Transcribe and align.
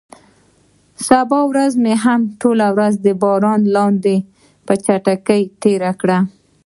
سبا 1.07 1.39
ورځ 1.51 1.73
مو 1.83 1.93
هم 2.03 2.21
ټوله 2.41 2.67
ورځ 2.75 2.93
تر 3.03 3.13
باران 3.21 3.61
لاندې 3.75 4.15
په 4.65 4.73
چټکۍ 4.85 5.41
تېره 5.61 5.91
کړه. 6.01 6.19